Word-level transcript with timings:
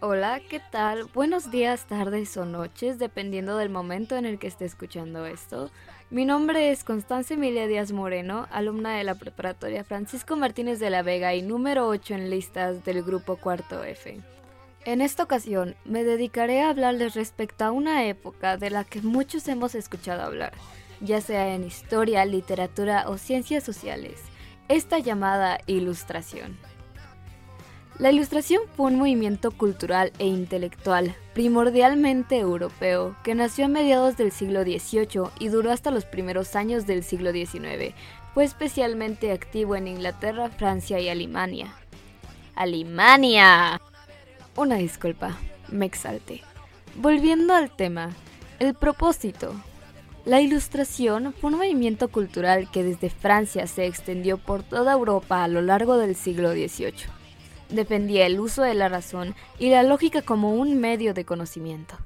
Hola, 0.00 0.42
¿qué 0.50 0.60
tal? 0.60 1.04
Buenos 1.14 1.50
días, 1.50 1.86
tardes 1.86 2.36
o 2.36 2.44
noches, 2.44 2.98
dependiendo 2.98 3.56
del 3.56 3.70
momento 3.70 4.14
en 4.16 4.26
el 4.26 4.38
que 4.38 4.46
esté 4.46 4.66
escuchando 4.66 5.24
esto. 5.24 5.70
Mi 6.10 6.26
nombre 6.26 6.70
es 6.70 6.84
Constance 6.84 7.32
Emilia 7.32 7.66
Díaz 7.66 7.92
Moreno, 7.92 8.46
alumna 8.50 8.94
de 8.94 9.04
la 9.04 9.14
preparatoria 9.14 9.84
Francisco 9.84 10.36
Martínez 10.36 10.80
de 10.80 10.90
la 10.90 11.00
Vega 11.00 11.34
y 11.34 11.40
número 11.40 11.88
8 11.88 12.12
en 12.12 12.28
listas 12.28 12.84
del 12.84 13.02
grupo 13.04 13.36
Cuarto 13.36 13.82
F. 13.84 14.20
En 14.84 15.00
esta 15.00 15.22
ocasión 15.22 15.76
me 15.86 16.04
dedicaré 16.04 16.60
a 16.60 16.68
hablarles 16.68 17.14
respecto 17.14 17.64
a 17.64 17.70
una 17.70 18.04
época 18.04 18.58
de 18.58 18.68
la 18.68 18.84
que 18.84 19.00
muchos 19.00 19.48
hemos 19.48 19.74
escuchado 19.74 20.20
hablar, 20.20 20.52
ya 21.00 21.22
sea 21.22 21.54
en 21.54 21.64
historia, 21.64 22.26
literatura 22.26 23.08
o 23.08 23.16
ciencias 23.16 23.64
sociales, 23.64 24.20
esta 24.68 24.98
llamada 24.98 25.58
ilustración. 25.66 26.58
La 27.98 28.12
ilustración 28.12 28.60
fue 28.76 28.92
un 28.92 28.98
movimiento 28.98 29.50
cultural 29.50 30.12
e 30.18 30.26
intelectual, 30.26 31.16
primordialmente 31.32 32.36
europeo, 32.36 33.16
que 33.24 33.34
nació 33.34 33.64
a 33.64 33.68
mediados 33.68 34.18
del 34.18 34.32
siglo 34.32 34.64
XVIII 34.64 35.30
y 35.38 35.48
duró 35.48 35.72
hasta 35.72 35.90
los 35.90 36.04
primeros 36.04 36.56
años 36.56 36.86
del 36.86 37.02
siglo 37.02 37.32
XIX. 37.32 37.94
Fue 38.34 38.44
especialmente 38.44 39.32
activo 39.32 39.76
en 39.76 39.88
Inglaterra, 39.88 40.50
Francia 40.50 41.00
y 41.00 41.08
Alemania. 41.08 41.74
¡Alemania! 42.54 43.80
Una 44.56 44.76
disculpa, 44.76 45.38
me 45.68 45.86
exalté. 45.86 46.42
Volviendo 46.96 47.54
al 47.54 47.74
tema, 47.74 48.10
el 48.58 48.74
propósito. 48.74 49.54
La 50.26 50.42
ilustración 50.42 51.32
fue 51.32 51.50
un 51.50 51.56
movimiento 51.56 52.08
cultural 52.08 52.70
que 52.70 52.84
desde 52.84 53.08
Francia 53.08 53.66
se 53.66 53.86
extendió 53.86 54.36
por 54.36 54.62
toda 54.64 54.92
Europa 54.92 55.42
a 55.42 55.48
lo 55.48 55.62
largo 55.62 55.96
del 55.96 56.14
siglo 56.14 56.52
XVIII 56.52 57.16
defendía 57.68 58.26
el 58.26 58.40
uso 58.40 58.62
de 58.62 58.74
la 58.74 58.88
razón 58.88 59.34
y 59.58 59.70
la 59.70 59.82
lógica 59.82 60.22
como 60.22 60.54
un 60.54 60.78
medio 60.80 61.14
de 61.14 61.24
conocimiento. 61.24 61.96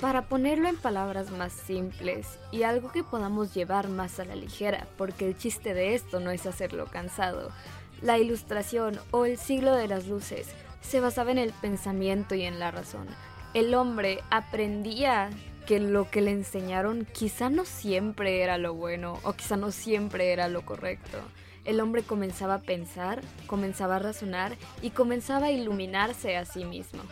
Para 0.00 0.28
ponerlo 0.28 0.68
en 0.68 0.76
palabras 0.76 1.30
más 1.30 1.52
simples 1.52 2.38
y 2.50 2.62
algo 2.62 2.90
que 2.90 3.04
podamos 3.04 3.52
llevar 3.52 3.88
más 3.88 4.18
a 4.18 4.24
la 4.24 4.34
ligera, 4.34 4.86
porque 4.96 5.26
el 5.26 5.36
chiste 5.36 5.74
de 5.74 5.94
esto 5.94 6.20
no 6.20 6.30
es 6.30 6.46
hacerlo 6.46 6.86
cansado, 6.86 7.50
la 8.00 8.18
ilustración 8.18 8.98
o 9.10 9.26
el 9.26 9.36
siglo 9.36 9.76
de 9.76 9.88
las 9.88 10.06
luces 10.06 10.48
se 10.80 11.00
basaba 11.00 11.32
en 11.32 11.38
el 11.38 11.52
pensamiento 11.52 12.34
y 12.34 12.44
en 12.44 12.58
la 12.58 12.70
razón. 12.70 13.08
El 13.52 13.74
hombre 13.74 14.20
aprendía 14.30 15.28
que 15.66 15.80
lo 15.80 16.10
que 16.10 16.22
le 16.22 16.30
enseñaron 16.30 17.06
quizá 17.12 17.50
no 17.50 17.66
siempre 17.66 18.42
era 18.42 18.56
lo 18.56 18.72
bueno 18.72 19.18
o 19.22 19.34
quizá 19.34 19.58
no 19.58 19.70
siempre 19.70 20.32
era 20.32 20.48
lo 20.48 20.64
correcto 20.64 21.18
el 21.70 21.80
hombre 21.80 22.02
comenzaba 22.02 22.54
a 22.54 22.60
pensar, 22.60 23.20
comenzaba 23.46 23.96
a 23.96 24.00
razonar 24.00 24.56
y 24.82 24.90
comenzaba 24.90 25.46
a 25.46 25.50
iluminarse 25.52 26.36
a 26.36 26.44
sí 26.44 26.64
mismo. 26.64 27.02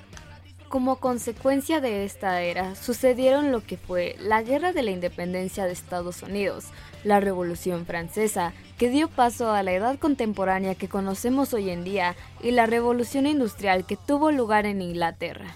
Como 0.69 0.97
consecuencia 0.97 1.81
de 1.81 2.05
esta 2.05 2.43
era, 2.43 2.75
sucedieron 2.75 3.53
lo 3.53 3.63
que 3.63 3.79
fue 3.79 4.17
la 4.21 4.43
Guerra 4.43 4.75
de 4.75 4.83
la 4.83 4.91
Independencia 4.91 5.65
de 5.65 5.73
Estados 5.73 6.23
Unidos, 6.23 6.67
la 7.05 7.21
Revolución 7.21 7.87
Francesa, 7.87 8.53
que 8.77 8.91
dio 8.91 9.09
paso 9.09 9.51
a 9.51 9.63
la 9.63 9.73
edad 9.73 9.99
contemporánea 9.99 10.75
que 10.75 10.89
conocemos 10.89 11.55
hoy 11.55 11.71
en 11.71 11.85
día, 11.85 12.17
y 12.43 12.51
la 12.51 12.67
Revolución 12.67 13.27
Industrial 13.27 13.87
que 13.87 13.97
tuvo 13.97 14.31
lugar 14.31 14.67
en 14.67 14.83
Inglaterra. 14.83 15.55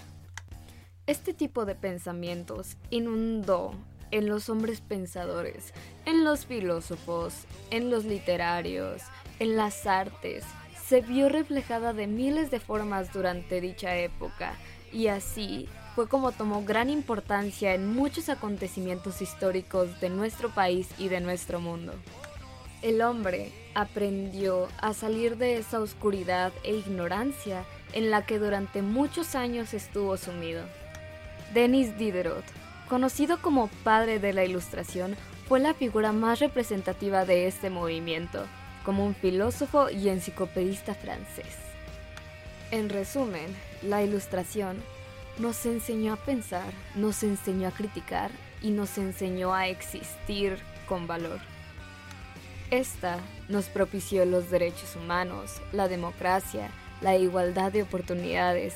Este 1.05 1.33
tipo 1.33 1.65
de 1.65 1.75
pensamientos 1.75 2.77
inundó 2.89 3.75
en 4.13 4.29
los 4.29 4.47
hombres 4.47 4.79
pensadores, 4.79 5.73
en 6.05 6.23
los 6.23 6.45
filósofos, 6.45 7.33
en 7.71 7.89
los 7.89 8.05
literarios, 8.05 9.01
en 9.39 9.57
las 9.57 9.87
artes, 9.87 10.45
se 10.85 11.01
vio 11.01 11.29
reflejada 11.29 11.93
de 11.93 12.05
miles 12.05 12.51
de 12.51 12.59
formas 12.59 13.11
durante 13.11 13.59
dicha 13.59 13.97
época 13.97 14.53
y 14.91 15.07
así 15.07 15.67
fue 15.95 16.07
como 16.07 16.31
tomó 16.31 16.63
gran 16.63 16.91
importancia 16.91 17.73
en 17.73 17.91
muchos 17.91 18.29
acontecimientos 18.29 19.19
históricos 19.19 19.99
de 19.99 20.11
nuestro 20.11 20.49
país 20.49 20.89
y 20.99 21.07
de 21.07 21.19
nuestro 21.19 21.59
mundo. 21.59 21.93
El 22.83 23.01
hombre 23.01 23.51
aprendió 23.73 24.67
a 24.77 24.93
salir 24.93 25.37
de 25.37 25.57
esa 25.57 25.79
oscuridad 25.79 26.53
e 26.63 26.75
ignorancia 26.75 27.65
en 27.93 28.11
la 28.11 28.27
que 28.27 28.37
durante 28.37 28.83
muchos 28.83 29.33
años 29.33 29.73
estuvo 29.73 30.17
sumido. 30.17 30.63
Denis 31.55 31.97
Diderot 31.97 32.43
conocido 32.89 33.41
como 33.41 33.67
padre 33.83 34.19
de 34.19 34.33
la 34.33 34.45
Ilustración, 34.45 35.15
fue 35.47 35.59
la 35.59 35.73
figura 35.73 36.11
más 36.11 36.39
representativa 36.39 37.25
de 37.25 37.47
este 37.47 37.69
movimiento, 37.69 38.45
como 38.85 39.05
un 39.05 39.15
filósofo 39.15 39.89
y 39.89 40.09
enciclopedista 40.09 40.93
francés. 40.93 41.57
En 42.71 42.89
resumen, 42.89 43.55
la 43.81 44.03
Ilustración 44.03 44.77
nos 45.37 45.65
enseñó 45.65 46.13
a 46.13 46.17
pensar, 46.17 46.71
nos 46.95 47.23
enseñó 47.23 47.67
a 47.67 47.71
criticar 47.71 48.31
y 48.61 48.71
nos 48.71 48.97
enseñó 48.97 49.53
a 49.53 49.67
existir 49.67 50.59
con 50.87 51.07
valor. 51.07 51.39
Esta 52.71 53.19
nos 53.49 53.65
propició 53.65 54.25
los 54.25 54.49
derechos 54.49 54.95
humanos, 54.95 55.61
la 55.71 55.87
democracia, 55.87 56.71
la 57.01 57.15
igualdad 57.17 57.71
de 57.71 57.83
oportunidades, 57.83 58.73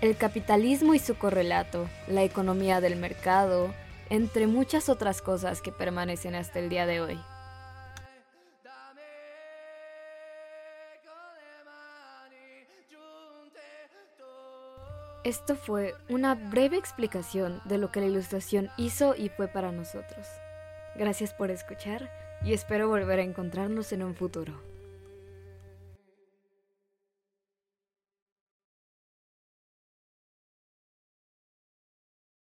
el 0.00 0.16
capitalismo 0.16 0.94
y 0.94 0.98
su 0.98 1.16
correlato, 1.16 1.86
la 2.08 2.22
economía 2.22 2.80
del 2.80 2.96
mercado, 2.96 3.74
entre 4.08 4.46
muchas 4.46 4.88
otras 4.88 5.20
cosas 5.20 5.60
que 5.60 5.72
permanecen 5.72 6.34
hasta 6.34 6.58
el 6.58 6.68
día 6.70 6.86
de 6.86 7.00
hoy. 7.00 7.20
Esto 15.22 15.54
fue 15.54 15.94
una 16.08 16.34
breve 16.34 16.78
explicación 16.78 17.60
de 17.66 17.76
lo 17.76 17.92
que 17.92 18.00
la 18.00 18.06
ilustración 18.06 18.70
hizo 18.78 19.14
y 19.14 19.28
fue 19.28 19.48
para 19.48 19.70
nosotros. 19.70 20.26
Gracias 20.96 21.34
por 21.34 21.50
escuchar 21.50 22.10
y 22.42 22.54
espero 22.54 22.88
volver 22.88 23.18
a 23.18 23.22
encontrarnos 23.22 23.92
en 23.92 24.02
un 24.02 24.14
futuro. 24.14 24.69